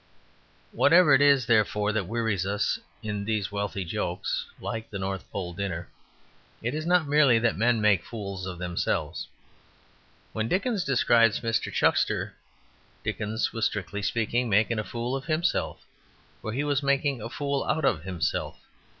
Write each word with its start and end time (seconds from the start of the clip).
Whatever 0.71 1.13
it 1.13 1.21
is, 1.21 1.45
therefore, 1.45 1.91
that 1.91 2.07
wearies 2.07 2.43
us 2.43 2.79
in 3.03 3.23
these 3.23 3.51
wealthy 3.51 3.85
jokes 3.85 4.47
(like 4.59 4.89
the 4.89 4.97
North 4.97 5.29
Pole 5.29 5.53
Dinner) 5.53 5.89
it 6.63 6.73
is 6.73 6.87
not 6.87 7.05
merely 7.07 7.37
that 7.37 7.55
men 7.55 7.79
make 7.79 8.03
fools 8.03 8.47
of 8.47 8.57
themselves. 8.57 9.27
When 10.33 10.47
Dickens 10.47 10.83
described 10.83 11.43
Mr. 11.43 11.71
Chuckster, 11.71 12.33
Dickens 13.03 13.53
was, 13.53 13.65
strictly 13.65 14.01
speaking, 14.01 14.49
making 14.49 14.79
a 14.79 14.83
fool 14.83 15.15
of 15.15 15.25
himself; 15.25 15.85
for 16.41 16.51
he 16.51 16.63
was 16.63 16.81
making 16.81 17.21
a 17.21 17.29
fool 17.29 17.63
out 17.65 17.85
of 17.85 18.01
himself. 18.01 18.57